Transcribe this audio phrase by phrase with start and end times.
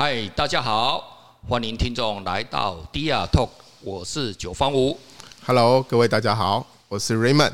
[0.00, 3.48] 嗨，大家好，欢迎听众来到 DR Talk，
[3.80, 4.96] 我是九方五。
[5.44, 7.52] Hello，各位大家好，我是 Raymond。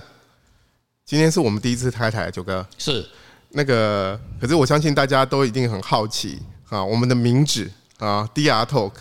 [1.07, 3.09] 今天是我们第一次开台，九哥是
[3.52, 6.38] 那个，可是我相信大家都一定很好奇
[6.69, 7.66] 啊，我们的名字
[7.96, 8.92] 啊，DR Talk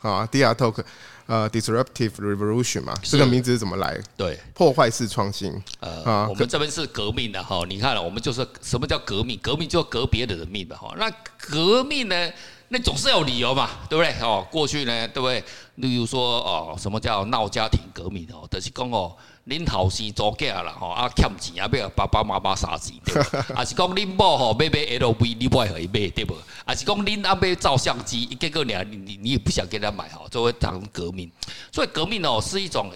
[0.00, 0.84] 啊，DR Talk，
[1.24, 3.98] 呃，Disruptive Revolution 嘛，这个名字是怎么来？
[4.14, 5.50] 对，破坏式创新。
[5.80, 9.40] 呃，啊，我们这边是革命的哈，你看了，我们就是什么叫革命？
[9.42, 12.30] 革命就革别人的命的哈，那革命呢？
[12.72, 14.14] 那总是有理由嘛，对不对？
[14.20, 15.42] 哦，过去呢，对不对？
[15.74, 18.46] 例如说，哦，什么叫闹家庭革命哦？
[18.48, 19.12] 就是讲哦，
[19.48, 23.54] 恁后生做假了，吼啊欠钱啊，要爸爸妈妈杀钱， 对不？
[23.54, 26.32] 啊是讲恁某吼要买 LV，你不爱可以买，对不？
[26.64, 31.28] 啊是讲恁阿买照相机，结果你你你也不想给他买哈，就会当革命。
[31.72, 32.88] 所以革命哦是一种。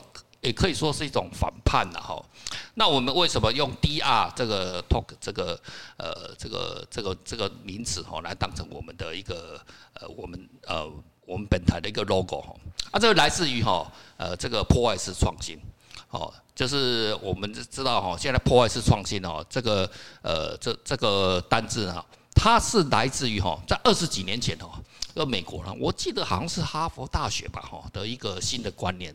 [0.44, 2.22] 也可以说是一种反叛了哈。
[2.74, 5.58] 那我们为什么用 DR 这个 talk 这个
[5.96, 9.60] 呃这个这个这个名词哈来当成我们的一个
[9.94, 10.88] 呃我们呃
[11.26, 12.54] 我们本台的一个 logo 哈？
[12.90, 15.58] 啊，这个来自于哈呃这个破坏式创新，
[16.10, 19.90] 哦，就是我们知道哈，现在破坏式创新哦，这个
[20.22, 24.68] 呃这这个单字哈，它是来自于哈在二十几年前哦。
[25.14, 29.14] 呃，美国人，我记得好像是哈佛大学吧，哈的一个新的观念。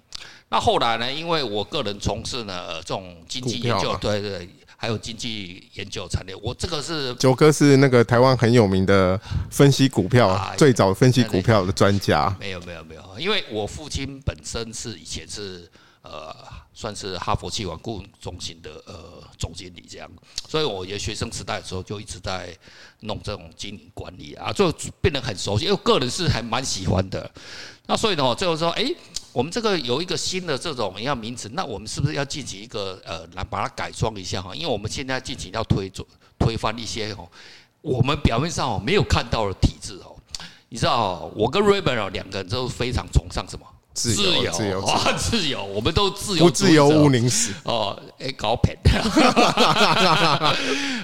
[0.49, 9.19] 那后来呢，因为我个人从事呢这种经济研究，对对，还有经济研究产业，我这个是九哥是那个台湾很有名的
[9.51, 12.33] 分析股票，最早分析股票的专家。
[12.39, 15.69] 没有没有没有，因为我父亲本身是以前是
[16.01, 16.33] 呃。
[16.79, 20.09] 算是哈佛企管顾问中心的呃总经理这样，
[20.47, 22.57] 所以我也学生时代的时候就一直在
[23.01, 27.29] 弄这种经营管理啊，就变得很熟悉，因为个人是还蛮喜欢的。
[27.85, 28.89] 那所以呢，最后说，哎，
[29.33, 34.55] 我们这个有一个新的这种一样名词，那我们是不是要进行一个呃来把它改装一下哈？
[34.55, 35.91] 因为我们现在进行要推
[36.39, 37.27] 推翻一些哦，
[37.81, 40.15] 我们表面上哦没有看到的体制哦。
[40.69, 43.65] 你知道，我跟 Raymond 两个人都非常崇尚什么？
[43.99, 48.77] 自由，自由，哇，自由，我们都自由，不自由毋宁死哦，哎，搞偏，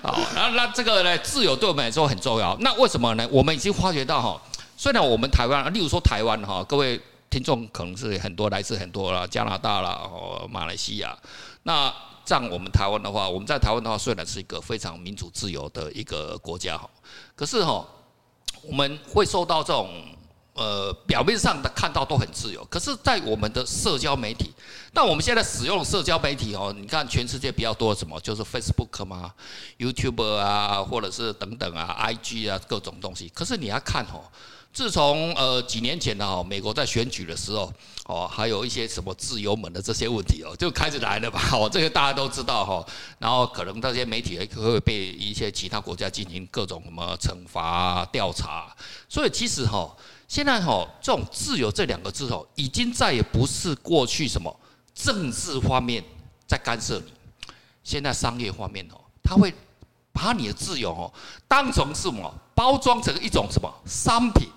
[0.01, 2.55] 好，那那这个呢，自由对我们来说很重要。
[2.61, 3.27] 那为什么呢？
[3.29, 4.41] 我们已经发觉到哈，
[4.77, 6.97] 虽然我们台湾，例如说台湾哈，各位
[7.29, 11.17] 听众可能是很多来自很多啦，加拿大啦，哦，马来西亚。
[11.63, 11.93] 那
[12.25, 16.89] 像我们台湾的话，我们在台湾的话，虽然是一个非常民主自由的一个国家哈，
[17.35, 17.85] 可是哈，
[18.63, 19.89] 我们会受到这种。
[20.55, 24.53] 呃，表面上的看到都很自由，可是，在我们的社交媒体，
[24.93, 29.33] 那我们现在使用社交媒体哦，你看全世界比较多什么，就是 Facebook 嘛
[29.77, 33.27] ，YouTube 啊，或者是等等啊，IG 啊，各种东西。
[33.35, 34.23] 可是你要看哦，
[34.71, 37.69] 自从呃几年前呢，美国在选举的时候
[38.05, 41.41] 哦，还有一些什么自由门的这些问题哦，就开始来了吧？
[41.51, 42.85] 哦，这个大家都知道哈。
[43.19, 48.73] 然后可能这些媒体会被一些其他国家进行各种什么惩罚调查，
[49.09, 49.93] 所以其实哈。
[50.27, 54.53] 现在哈，这种自由这两个字哦，已经再也不是过去什么
[54.93, 56.03] 政治方面
[56.47, 57.13] 在干涉你，
[57.83, 59.53] 现在商业方面哦，他会
[60.11, 61.13] 把你的自由哦
[61.47, 64.47] 当成什么包装成一种什么商品，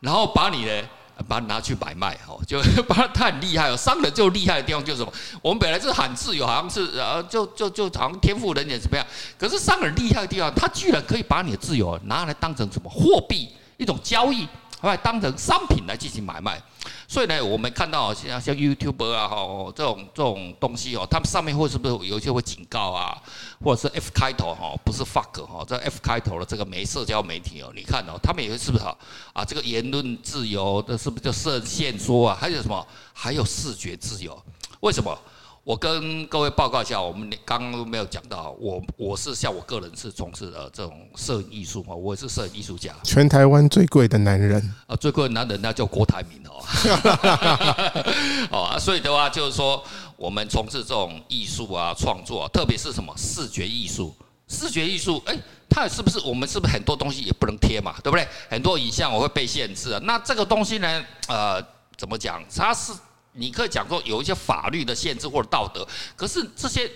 [0.00, 0.82] 然后把你呢
[1.28, 5.12] 把你拿去买卖哦，就把它他很厉害哦，商人就厉害的地方就是什么，
[5.42, 9.06] 我们本来是喊自由，好像是呃就就就好像天赋人权怎么样，
[9.36, 14.48] 可是商人厉害的地方，他居然可以把你的自由拿来当成什么货币一种交易。
[14.80, 16.60] 后来当成商品来进行买卖，
[17.08, 23.20] 所以呢，我们看到像像 YouTube 啊，哈，这种这种东西哦，他们上面会是不是有些会警告啊，
[23.60, 28.96] 或者是 F 开头哈，不是 fuck 哈，这 F 开头的这个没社交媒体哦，你看哦，他们也是不是哈
[29.32, 32.38] 啊，这个言论自由的是不是就设限说啊？
[32.40, 32.86] 还有什么？
[33.12, 34.40] 还有视觉自由？
[34.80, 35.18] 为什么？
[35.68, 42.94] 我跟各位报告一下，我们刚刚都没有讲到，我我是像我个人是从事的这种摄影艺术嘛，我是摄影艺术家。
[43.04, 46.64] 全台湾最贵的男人啊，最贵的男人那叫郭台铭哦。
[48.50, 49.84] 哦啊，所以的话就是说，
[50.16, 54.14] 我们从事这种艺术啊创作啊，特别是什么视觉艺术，
[54.48, 55.38] 视觉艺术，哎，
[55.68, 58.26] 它是不是我们是不是很多东西也不能贴嘛，对不对？
[58.48, 60.00] 很多影像我会被限制啊。
[60.04, 61.62] 那这个东西呢，呃，
[61.98, 62.42] 怎么讲？
[62.56, 62.94] 它是。
[63.32, 65.86] 你可以讲说有一些法律的限制或者道德，
[66.16, 66.90] 可是这些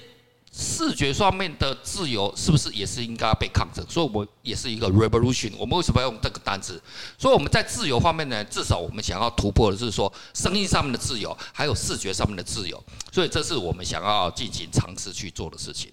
[0.55, 3.83] 视觉上面的自由是不是也是应该被抗争？
[3.89, 5.51] 所以，我也是一个 revolution。
[5.57, 6.79] 我们为什么要用这个单词？
[7.17, 12.85] 所以我们在自由方面呢，至少我们想要突破的是说，声音上面的自由，还有视觉上面的自由。
[13.11, 15.91] 所以，这是我们想要进行尝试去做的事情。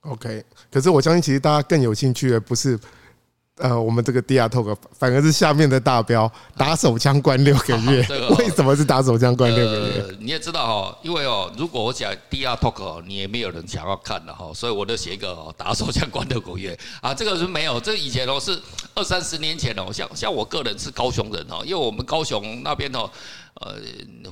[0.00, 2.78] OK，可是我相信，其实大家更有兴趣的不是
[3.58, 8.04] 呃，我们这个 DR Talk 反而是下面的大标，打手枪关六个月。
[8.38, 10.16] 为什么是打手枪关六个月？
[10.18, 17.12] 你也知道哈，因为哦，如果我讲 DR Talk，你也没有人想要看的哈，所以我就写一个打手枪关六个月 啊。
[17.12, 18.58] 这个是没有，这以前哦是
[18.94, 23.08] 二三十年前哦，像像我个人是高雄人哦，因为我们高雄那边哦。
[23.54, 23.76] 呃，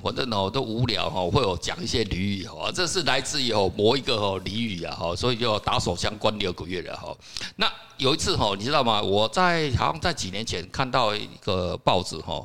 [0.03, 7.15] 反正哦都无聊哈，会有讲一些俚语哈，这是来自于哦某一个哦俚语啊哈，所以就打手枪关六个月了哈。
[7.57, 9.01] 那有一次哈，你知道吗？
[9.01, 12.45] 我在好像在几年前看到一个报纸哈，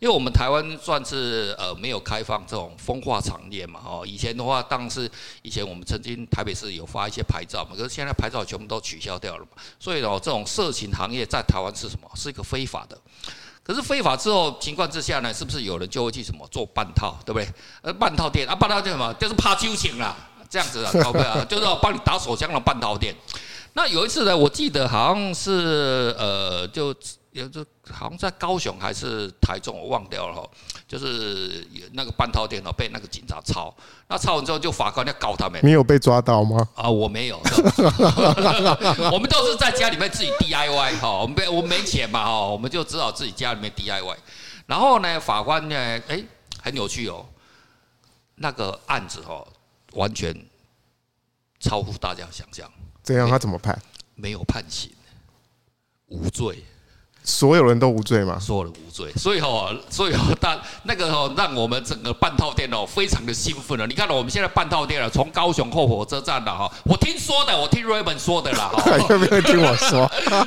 [0.00, 4.00] 因为我们台湾算是呃没有开放这种风化产业嘛哈。
[4.06, 5.08] 以前的话，当时
[5.42, 12.10] 以前我们曾经台北市有发一些牌照嘛，可是现在牌照全部都取消掉了嘛，所以哦这种色情行业在台湾是什么？
[12.16, 12.98] 是一个非法的。
[13.66, 17.48] 可是非法之后情况之下呢，是不是有人就会去什么做半套，对不对？
[17.82, 19.12] 呃，半套店啊，半套店什么？
[19.14, 20.16] 就是怕揪情啦，
[20.48, 21.44] 这样子啊，搞不对啊？
[21.48, 23.12] 就是要帮你打手枪的半套店。
[23.72, 26.94] 那有一次呢，我记得好像是呃，就。
[27.36, 30.50] 也就好像在高雄还是台中，我忘掉了哈。
[30.88, 33.74] 就是那个半套电脑，被那个警察抄，
[34.08, 35.60] 那抄完之后就法官要告他们。
[35.62, 36.66] 你有被抓到吗？
[36.74, 37.38] 啊，我没有。
[39.12, 44.16] 我们都是在家里面自己 DIY 哈，我们没我们没钱嘛哈，我们就只好自己家里面 DIY。
[44.66, 45.76] 然后呢，法官呢，
[46.08, 46.24] 哎，
[46.62, 47.26] 很有趣哦，
[48.36, 49.46] 那个案子哦，
[49.92, 50.34] 完全
[51.60, 52.70] 超乎大家想象。
[53.02, 53.78] 这样他怎么判？
[54.14, 54.90] 没有判刑，
[56.06, 56.64] 无罪。
[57.28, 58.38] 所有人都无罪吗？
[58.38, 63.84] 所有人无罪，所以哈，所以哈，但那个哈，让我们整个半套店哦，非常的兴奋了。
[63.84, 68.70] 你看到我们现在半套店了，从高雄后火车站了哈，我听说的，我听 Raymond 说的啦，
[69.10, 70.04] 有没有听我说？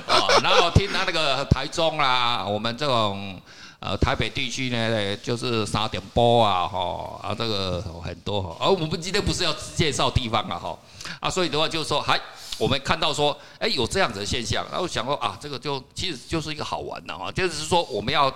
[0.07, 3.37] 啊， 然后听他那个台中啦，我们这种
[3.81, 10.79] 呃台北地区呢，就是三点波啊，哈啊，这个很多哈，而我们今天不是要介绍地方啊，哈
[11.19, 12.17] 啊，所以的话就是说还。
[12.59, 18.29] 我们看到说，哎，有这样子的现象，然后想说啊，这个就其实就是一个好玩的啊，就是说我们要，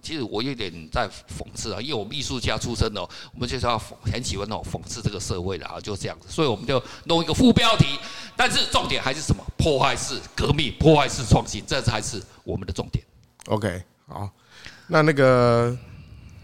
[0.00, 7.98] 其实我有点在讽刺啊，因为我们艺术家出身的，我们就是要很喜欢那种讽刺这个社会的啊，就这样子，所以我们就弄一个副标题，
[8.36, 9.44] 但是重点还是什么？
[9.58, 13.04] 破坏式革命，破坏式创新，这才是我们的重点。
[13.46, 14.30] OK，好，
[14.86, 15.76] 那那个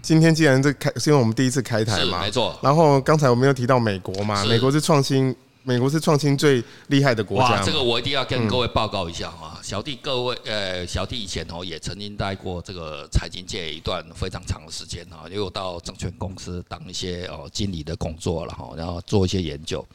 [0.03, 2.59] 今天既然这开是因为我们第一次开台嘛，没错。
[2.61, 5.33] 然后刚才我们又提到美国嘛，美国是创新。
[5.65, 7.51] 美国是创新最厉害的国家。
[7.51, 9.61] 哇，这个我一定要跟各位报告一下啊！
[9.63, 19.87] 小弟各位，呃，小弟以前哦也曾经待过这个财经界一段非常长的时间哈，也有到证券公司当一些哦经理的工作了哈，然后做一些研究。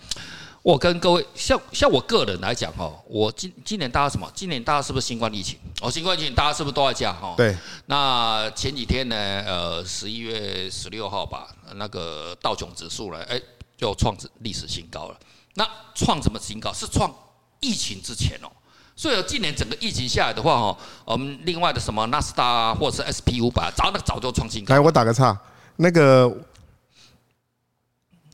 [0.64, 4.30] 我跟各位，像像我个人来讲哈，我今今年大家什么？
[4.34, 5.60] 今年大家是不是新冠疫情？
[5.82, 7.34] 哦，新冠疫情大家是不是都在家哈？
[7.36, 7.54] 对。
[7.88, 9.16] 那前几天呢，
[9.46, 13.38] 呃，十一月十六号吧，那个道琼指数呢，哎，
[13.78, 15.18] 就创历史新高了。
[15.58, 16.72] 那创什么新高？
[16.72, 17.12] 是创
[17.60, 18.48] 疫情之前哦，
[18.96, 24.76] 所以今年整个疫情下来的话哦，我们另外的什么纳斯达，或者是 SP 五百，早那早就创新高。
[24.76, 25.36] 来，我打个岔，
[25.78, 26.32] 那个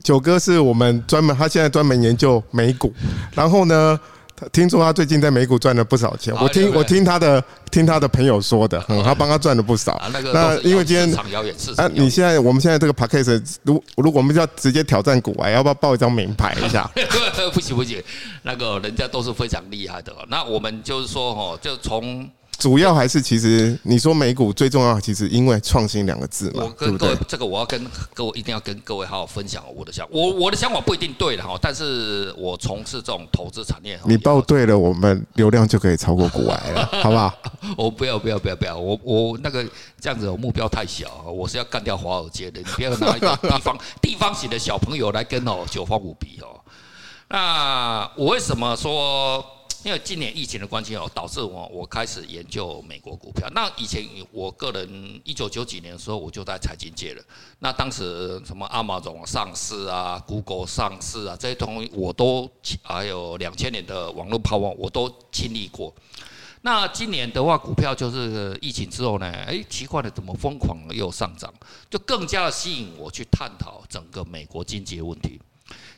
[0.02, 2.92] 九哥是我们专门，他现在专门研究美股，
[3.32, 3.98] 然后呢。
[4.52, 10.00] 听说他最近在美股赚了不少钱，我听我听他的听他的朋友说的，嗯，他帮他赚了不少。
[10.32, 11.14] 那因为今天
[11.76, 16.90] 啊，你现在我们现在这个 p a c k a g e 如如果我们要直接挑战股啊，要不要报一张名牌一下？
[17.52, 18.02] 不行不行，
[18.42, 20.12] 那个人家都是非常厉害的。
[20.28, 22.28] 那我们就是说哦，就从。
[22.58, 26.64] 主要还是其实你说美股最重要，其实因为创新两个字嘛。
[26.64, 27.84] 我跟各位这个我要跟
[28.14, 30.10] 各位一定要跟各位好好分享我的想法。
[30.14, 33.98] 我我的想法不一定对的哈，但是我从事这种投资产业。
[34.04, 37.34] 你报对了，我们流量就可以超过股癌了， 好不好？
[37.76, 39.64] 我不要不要不要不要，我我那个
[40.00, 46.60] 这样子我目标太小，我是要干掉华尔街的，你不要拿一个地方 地方型的小朋友来跟哦九方五比哦。
[47.28, 49.44] 那我为什么说？
[49.84, 53.46] 因为今年疫情的关系哦，导致我我开始研究美国股票。
[53.54, 57.22] 那以前我个人一九九几年的时候，我就在财经界了。
[57.58, 62.50] 那当时什么 Amazon 上市啊，Google 上市啊，这些东西我都
[62.82, 65.94] 还有两千年的网络泡沫，我都经历过。
[66.62, 71.52] 那今年的话，股票就是疫情之后呢，哎，奇怪的怎么疯狂又上涨，
[71.90, 75.38] 就更加的吸引我去探讨整个美国经济的问题。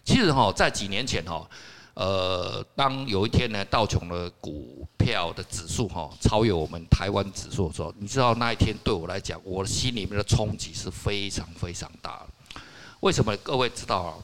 [0.04, 1.48] 其实哈，在几年前哈。
[1.96, 12.60] 呃，当有一天呢，道琼的股票的指数哈超越我们台湾指数的时候，你知道那一天对我来讲，我的心里面的冲击是非常非常大的。
[13.00, 13.34] 为什么？
[13.38, 14.14] 各位知道啊，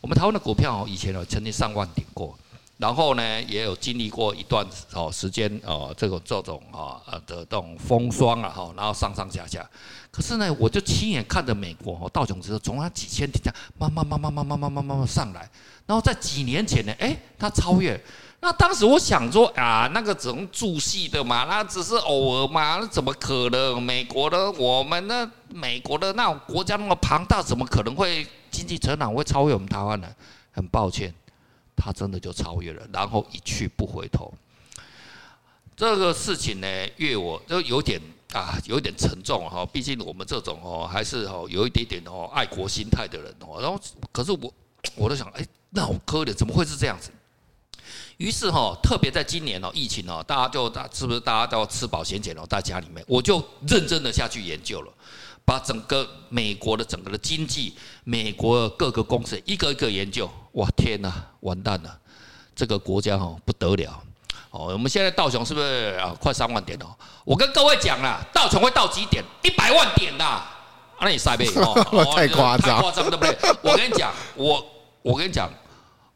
[0.00, 2.34] 我们台湾的股票哦以前呢曾经上万点过，
[2.78, 9.68] 然后呢，也有经历过一段哦时间哦，这种这种啊呃的这种风霜啊哈，然后上上下下。
[10.10, 15.50] 可是呢，我就亲眼看着美国哦道琼斯从它几千点这样慢慢慢慢慢慢慢慢慢慢上来，
[15.86, 18.00] 然后在几年前呢，哎，它超越。
[18.40, 23.82] 那当时我想说啊，那个只能助戏的嘛，那只是偶尔嘛，那怎么可能？
[23.82, 30.06] 美国的我们呢，美国的那种国家那么庞大，怎么可能会经济成长会超越我们台湾呢？
[30.52, 31.12] 很抱歉。
[31.78, 34.34] 他真的就超越了，然后一去不回头。
[35.76, 36.66] 这个事情呢，
[36.96, 38.00] 越我就有点
[38.32, 39.64] 啊，有点沉重哈。
[39.64, 43.60] 毕竟我们这种哦，还是哦有一点点哦爱国心态的人哦。
[43.60, 43.80] 然后，
[44.10, 44.52] 可是我
[44.96, 47.12] 我都想，哎，那我可怜，怎么会是这样子？
[48.16, 54.92] 于是哈，特别在今年哦，疫情哦，大家就是不是大家都要吃饱闲钱哦，在家里面，我就认真的下去研究了。
[55.48, 57.74] 把整个美国的整个的经济，
[58.04, 61.98] 美国的各个公司一个一个研究，哇天哪，完蛋了，
[62.54, 63.98] 这个国家哦不得了
[64.50, 64.66] 哦。
[64.66, 66.94] 我们现在道琼是不是啊快三万点哦？
[67.24, 69.24] 我跟各位讲了，道琼会到几点？
[69.42, 70.42] 一百万点呐！
[71.00, 71.72] 那你塞呗哦，
[72.14, 73.38] 太夸张，太夸张对不对？
[73.62, 74.62] 我跟你讲，我
[75.00, 75.50] 我跟你讲，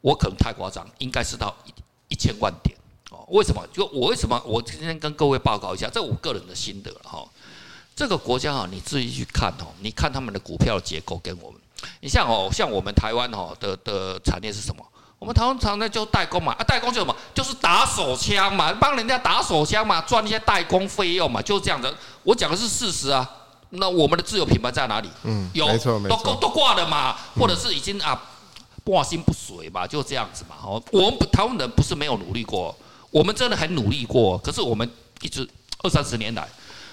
[0.02, 1.72] 我可能太夸张，应该是到一
[2.08, 2.76] 一千万点
[3.10, 3.24] 哦。
[3.28, 3.66] 为什么？
[3.72, 4.38] 就我为什么？
[4.44, 7.24] 我今天跟各位报告一下，这我个人的心得哈。
[7.94, 11.60] 这个国家哈，你自己去看哦，你看他们的股票的结构跟我们，
[12.00, 14.84] 你像哦，像我们台湾哦的的产业是什么？
[15.18, 17.14] 我们台湾产业就代工嘛，啊，代工就什么？
[17.32, 21.94] 就是打手枪嘛，帮人家打手枪嘛，赚一些代工费用嘛，就是这样的。
[22.24, 23.28] 我讲的是事实啊。
[23.74, 25.08] 那我们的自有品牌在哪里？
[25.22, 28.20] 嗯，有，没错没错，都都挂了嘛，或者是已经啊，
[28.84, 30.56] 挂心不遂嘛，就这样子嘛。
[30.62, 32.76] 哦，我们台湾人不是没有努力过，
[33.10, 34.86] 我们真的很努力过，可是我们
[35.22, 35.48] 一直
[35.82, 36.46] 二三十年来。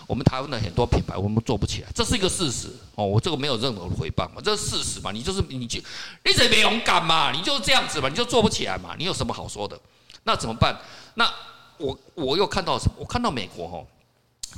[0.10, 3.06] 我们台湾的很多品牌，我们做不起来，这是一个事实哦。
[3.06, 5.12] 我这个没有任何的回报嘛，这是事实嘛。
[5.12, 5.80] 你就是你就
[6.26, 8.96] 你这没勇敢嘛，你就这样子嘛，你就做不起来嘛。
[8.98, 9.80] 你有什么好说的？
[10.24, 10.76] 那怎么办？
[11.14, 11.32] 那
[11.78, 12.94] 我我又看到什么？
[12.98, 13.86] 我看到美国哦，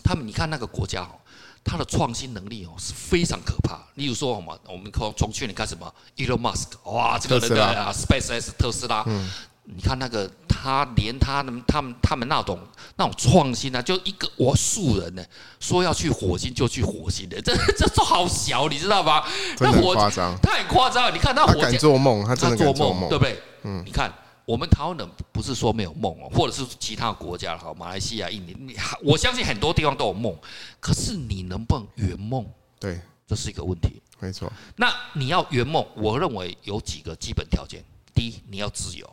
[0.01, 1.19] 他们你看那个国家哦，
[1.65, 3.77] 它的创新能力哦是非常可怕。
[3.95, 9.03] 例如说什么，我们从从去年开始嘛，Elon Musk，哇，这个人的啊，SpaceX 特斯拉。
[9.05, 9.29] 嗯
[9.63, 12.59] 你看那个，他连他们、他们、他们那种
[12.97, 15.23] 那种创新啊，就一个我素人呢，
[15.59, 19.23] 说要去火星就去火星的， 这这都好小，你知道吗？
[19.55, 21.13] 真的很夸张，他很夸张。
[21.13, 23.39] 你看他，他敢做梦，他真的做梦，对不对？
[23.63, 24.11] 嗯，你看
[24.45, 30.35] 我们台湾人不是说没有梦哦，或者是其他国家哈，马来西亚、印尼，你我相信很多地方都有梦，
[30.79, 32.45] 可是你能不能圆梦？
[32.79, 34.01] 对，这是一个问题。
[34.19, 34.51] 没错。
[34.75, 39.07] 那你要圆梦，我认为有几个基本条件：第一，你要自由。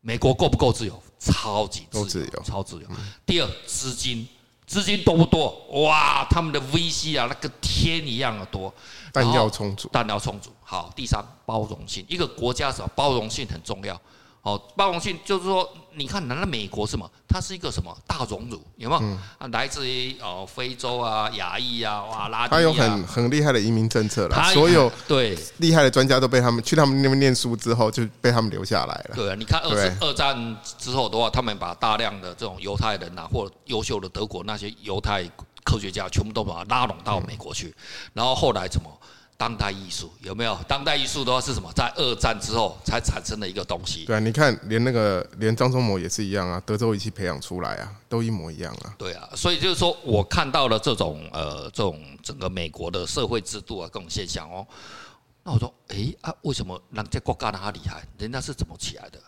[0.00, 1.02] 美国够不够自由？
[1.18, 2.88] 超级自由，超自由。
[3.26, 4.26] 第二，资金，
[4.66, 5.54] 资金多不多？
[5.82, 8.72] 哇，他们的 VC 啊，那个天一样的多。
[9.12, 10.50] 弹药充足，弹药充足。
[10.62, 12.04] 好，第三，包容性。
[12.08, 12.90] 一个国家什么？
[12.94, 14.00] 包容性很重要。
[14.42, 17.08] 好，包容性就是说，你看，难道美国什么？
[17.28, 18.58] 它是一个什么大熔炉？
[18.76, 19.02] 有没有？
[19.12, 22.58] 啊、嗯，来自于哦非洲啊、亚裔啊、哇拉丁、啊。
[22.58, 29.14] 它有很很厉害的移民政策了，所有 对厉害的专家都被他们去他们那边念书之后，就被他们留下来了。
[29.14, 35.22] 对啊，你看二次二战之后的话，他们把大量的这种犹太人呐、啊，或优秀的德国那些犹太
[35.64, 37.74] 科学家，全部都把他拉拢到美国去，嗯、
[38.14, 38.90] 然后后来怎么？
[39.40, 40.54] 当代艺术有没有？
[40.68, 41.72] 当代艺术的话是什么？
[41.72, 44.04] 在二战之后才产生的一个东西。
[44.04, 48.94] 对啊，你看，连那个连张忠谋也是一样啊，德州仪器培养出来啊，都一模一样啊。
[48.98, 54.66] 对啊，所以就是说我看到了这种呃这种整个美国的社会制度啊各种现象哦，
[55.42, 58.06] 那我说，哎啊，为什么人家国家那么厉害？
[58.18, 59.18] 人家是怎么起来的？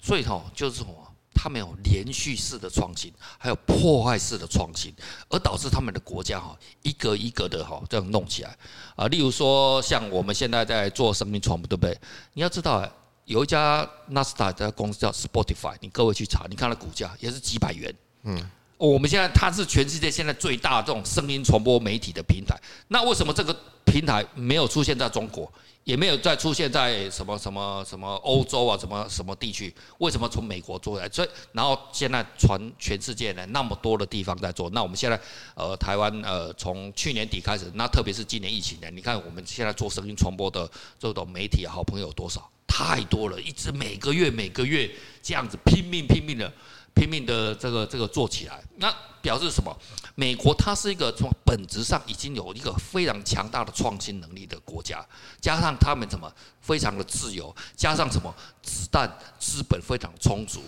[0.00, 0.92] 所以哈，就是什么？
[1.40, 4.92] 他们有连续式的创新，还有破坏式的创新，
[5.28, 8.58] 而导致他们的国家哈一个一个的哈这样弄起来
[8.96, 9.06] 啊。
[9.06, 11.96] 例如说，像我们现在在做生命传播，对不对？
[12.32, 12.84] 你要知道，
[13.24, 17.94] 有一家纳斯达的公司叫 Spotify，你各位去查，你看它股价也是几百元。
[18.24, 22.56] 嗯，我们现在它是全世界现在最大这种声音传播媒体的平台。
[22.88, 23.54] 那为什么这个
[23.84, 25.52] 平台没有出现在中国？
[25.84, 29.74] 也没有再出现在什么什么什么欧洲啊，什么什么地区？
[29.96, 31.08] 为什么从美国做来？
[31.08, 34.68] 所以，然后现在全全世界呢，那么多的地方在做。
[34.70, 35.18] 那我们现在
[35.54, 40.70] 呃，台湾呃，从去年底开始，那特别是今年疫情呢，你看我们现在做声音传播的
[41.00, 42.48] 这种媒体好朋友多少？
[42.66, 44.90] 太多了，一直每个月每个月
[45.22, 46.52] 这样子拼命拼命的。
[46.98, 49.76] 拼命的这个这个做起来，那表示什么？
[50.16, 55.04] 美国它是一个从本质上已经有一个非常强大的创新能力的国家，
[55.40, 56.28] 加上他们什么
[56.60, 60.60] 非常的自由，加上什么子弹资本非常充足，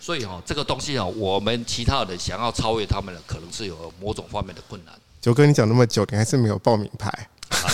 [0.00, 4.94] 所以哈这个东西啊，我们其他人想要超越他们的，可能是有某种方面的困难。
[5.20, 7.10] 九哥，你讲那么久，你还是没有报名牌
[7.50, 7.68] 啊？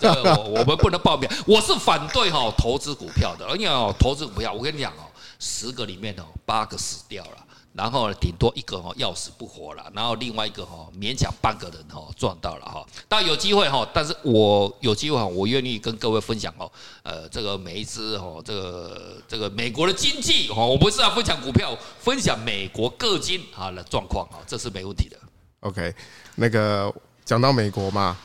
[0.00, 5.06] 这个我我们不能报名，我是反对哈投资股票的，因为哦投资股票，我跟你讲哦。
[5.44, 7.46] 十个里面哦，八个死掉了。
[7.74, 12.86] 然后，顶多一个哦要死不活了，然后另外一个哦勉强半个人哦赚到了哈。
[13.08, 16.70] 但有机会哈，但是我有机会哈，我愿意跟各位分享哦，
[17.02, 25.18] 呃，这个每一只哦，这个这个美国的经济哦，我不是要分享股票，分享美国各经啊的状况啊，这是没问题的。
[25.58, 25.92] OK，
[26.36, 28.16] 那个讲到美国嘛，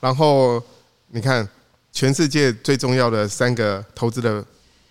[0.00, 0.62] 然后
[1.08, 1.46] 你看
[1.92, 4.42] 全世界最重要的三个投资的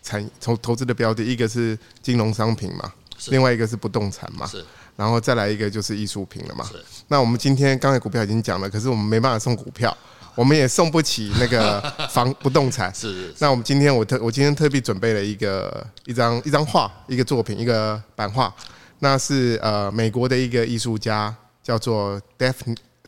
[0.03, 2.91] 产投投资的标的，一个是金融商品嘛。
[3.27, 4.61] 另外一个是不动产嘛，是，
[4.97, 6.65] 然后再来一个就是艺术品了嘛。
[6.69, 9.95] 是，那我们今天刚才股票已经讲了，可是我们没办法送股票，
[10.35, 11.79] 我们也送不起那个
[12.11, 12.93] 房不动产。
[12.93, 18.53] 是，那我们今天我特我今天特别准备了一个一张一张画，一个作品，一个版画，
[18.99, 22.55] 那是呃美国的一个艺术家叫做 Def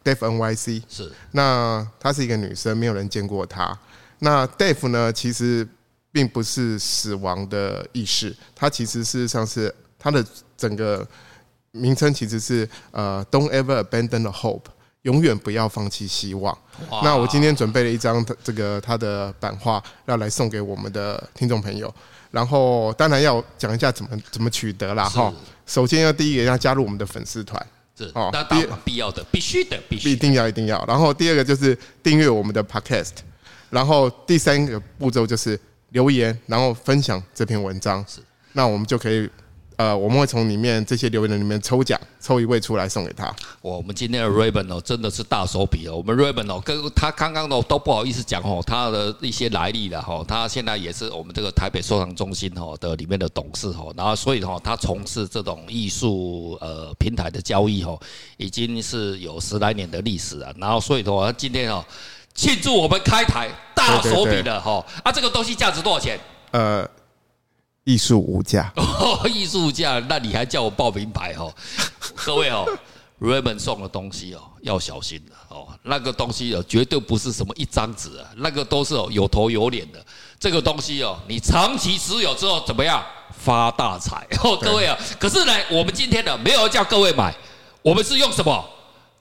[0.02, 0.82] Def NYC。
[0.88, 3.78] 是，那她是一个女生，没有人见过她。
[4.20, 5.68] 那 Def 呢，其实
[6.16, 9.76] 并不是死亡的意识，它其实事实上是。
[9.98, 10.24] 它的
[10.56, 11.04] 整个
[11.72, 14.66] 名称其实是呃，Don't ever abandon the hope，
[15.02, 16.56] 永远不要放弃希望。
[17.02, 21.92] 那我今天准备了一张这个他的版画，要来送给我们的听众朋友。
[22.30, 25.34] 然后当然要讲一下怎么怎么取得啦哈。
[25.66, 27.66] 首先要第一个要加入我们的粉丝团，
[27.98, 30.86] 是哦，那当然必要的，必须的，必须一定要一定要。
[30.86, 33.14] 然后第二个就是订阅我们的 Podcast，
[33.72, 35.60] 然后第三个步骤就是
[35.96, 38.04] 留言，然后分享这篇文章。
[38.06, 38.20] 是，
[38.52, 39.30] 那我们就可以。
[39.78, 43.36] 呃，我们会从里面这些留言里面抽奖，抽一位出来送给他。
[43.62, 45.98] 我们今天的 Raymond 哦，真的是大手笔哦。
[45.98, 50.24] 我们 Raymond 哦，跟他刚刚哦都不好意思讲哦，他的一些来历了哈。
[50.26, 58.00] 他现在也是我们这个台北收藏中心哦的里面的董事哦，然后所以哈，他从事这种艺术呃平台的交易哦，
[58.38, 60.56] 已经是有十来年的历史了。
[60.58, 61.84] 然后所以说，他今天哦
[62.36, 66.20] 庆祝我们开台大手笔的哈啊，这个东西价值多少钱？
[66.52, 66.88] 呃。
[67.86, 68.74] 艺术无价，
[69.32, 71.48] 艺术无价，那你还叫我报名牌哈？
[72.26, 72.66] 各位哦
[73.22, 75.68] ，Raymond 送的东西哦，要小心的哦。
[75.84, 80.04] 那个东西哦，绝对不是什么一张纸啊，那个都是哦有头有脸的。
[80.40, 83.06] 这个东西哦，你长期持有之后怎么样？
[83.38, 84.98] 发大财哦，各位啊。
[85.20, 87.32] 可是呢，我们今天呢，没有叫各位买，
[87.84, 88.66] 我们是用什么？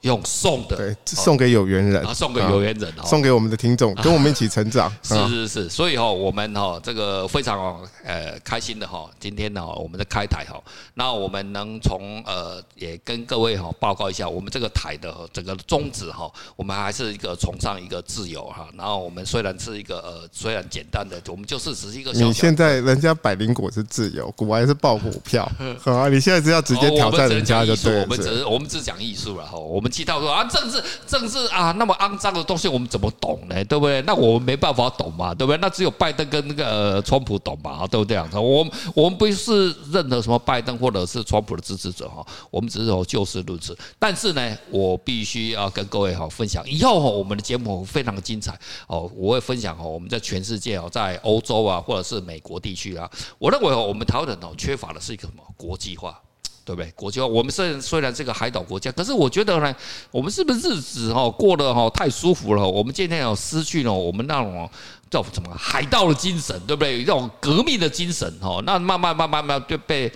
[0.04, 4.92] 用送的，对，送给有缘人，啊，送给有缘人，送给我们的听众， 跟我们一起成长。
[5.02, 22.12] 是是是，所以哈，我们哈这个非常哦呃开心的哈，今天呢我们的开台哈，那我们能从呃也跟各位哈报告一下，我们这个台的整个宗旨哈，我们还是一个崇尚一个自由哈，然后我们虽然是一个呃虽然简单的，我们就是只是一个。
[22.12, 25.50] 你现在人家百灵果是自由，股还是爆股票，
[25.80, 28.02] 好啊，你现在是要直接挑战人家就对了。
[28.02, 29.90] 我们只是我们只讲艺术了哈，我们。
[29.94, 33.64] 气到说啊，政治政治啊，那么肮脏的东西，我们怎么懂呢？
[33.66, 34.02] 对不对？
[34.02, 35.58] 那我们没办法懂嘛，对不对？
[35.58, 38.18] 那只有拜登跟那个川普懂嘛，对不对？
[38.32, 43.76] 我们我们不是任何什么拜登或者是川普的支持者哈，我们只是说就事论事。
[43.98, 56.20] 但是呢，我必须要跟各位哈分享，以后哈我们的节目非常精彩哦，我会分享哈我们在全世界哦，在欧洲啊或者是美国地区啊，我认为我们台湾人哦缺乏的是一个什么国际化。
[56.64, 56.90] 对不对？
[56.96, 59.74] 国家，我们虽然虽然是个海岛国家，可是我觉得呢，
[60.10, 62.66] 我们是不是日子哈过得哈太舒服了？
[62.66, 64.68] 我们渐渐有失去了我们那种
[65.10, 67.04] 叫什么海盗的精神，对不对？
[67.04, 70.10] 这种革命的精神哈，那慢慢慢慢慢就被。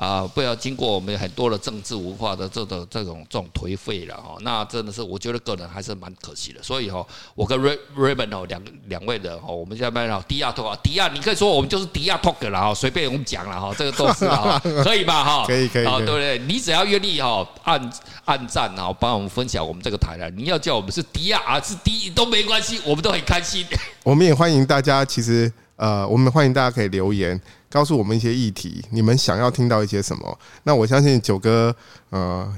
[0.00, 6.62] 啊，不要经过我们很多的政治文化的这种这种这种颓废了哈，那真的是我觉得个人还是蛮可惜的。
[6.62, 15.44] 所以哈，我跟 Ray Raymond 哦两两位人哈，我们下面哦迪亚 talk 啊，迪亚你可以说我们就是迪亚 talk 了哈，随便我们讲了哈，这个都是哈， 可以吧哈？
[15.46, 16.38] 可以可以，对不对？
[16.38, 17.90] 你只要愿意哈按
[18.24, 20.30] 按赞哈，帮我们分享我们这个台了。
[20.30, 23.66] 你要叫我们是迪亚啊是迪都没关系，我们都很开心。
[24.02, 27.38] 我们也欢迎大家，其实呃，我们欢迎大家可以留言。
[27.70, 30.38] 告诉我们一些议题，你们想要听到一些什么？
[30.64, 31.74] 那我相信九哥，
[32.10, 32.52] 呃，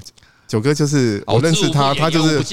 [0.47, 2.43] 九哥就是我认识他，他就是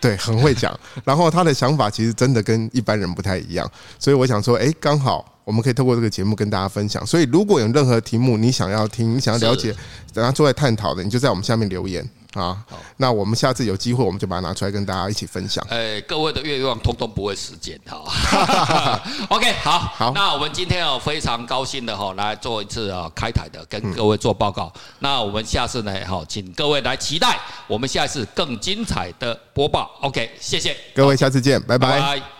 [0.00, 5.32] 对很会讲， 然后他的想法其实真的跟一般人不太一样，所以我想说，哎，刚好。
[5.46, 9.72] 我们可以透过这个节目跟大家分享，所以如果有任何题目你想要听，你想要了解，
[10.12, 12.04] 等下出来探讨的，你就在我们下面留言
[12.36, 12.62] 啊。
[12.68, 15.64] 好，那我们下次有机会，我们就把它拿出来跟大家一起分享。
[15.70, 19.00] 哎，各位的愿望通通不会实现，哈。
[19.28, 24.72] OK，好，好，那我们今天哦非常高兴的哈来做一次啊开台的，跟各位做报告。
[24.98, 29.90] 那我们下次呢，好，请各位来期待我们下一次更精彩的播报。
[30.00, 32.35] OK，谢谢各位，下次见，拜拜。